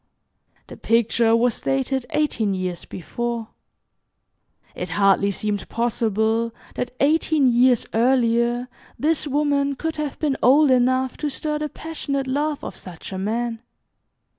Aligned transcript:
The 0.65 0.77
picture 0.77 1.35
was 1.35 1.61
dated 1.61 2.07
eighteen 2.09 2.55
years 2.55 2.85
before. 2.85 3.49
It 4.73 4.89
hardly 4.97 5.29
seemed 5.29 5.69
possible 5.69 6.55
that 6.73 6.89
eighteen 6.99 7.45
years 7.47 7.85
earlier 7.93 8.67
this 8.97 9.27
woman 9.27 9.75
could 9.75 9.97
have 9.97 10.17
been 10.17 10.37
old 10.41 10.71
enough 10.71 11.17
to 11.17 11.29
stir 11.29 11.59
the 11.59 11.69
passionate 11.69 12.25
love 12.25 12.63
of 12.63 12.75
such 12.75 13.13
a 13.13 13.19
man. 13.19 13.61